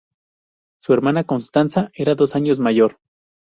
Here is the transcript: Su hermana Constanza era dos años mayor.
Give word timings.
Su 0.79 0.93
hermana 0.95 1.25
Constanza 1.25 1.91
era 1.93 2.15
dos 2.15 2.33
años 2.35 2.59
mayor. 2.59 2.97